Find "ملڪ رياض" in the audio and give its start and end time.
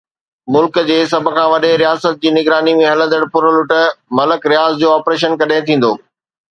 4.21-4.83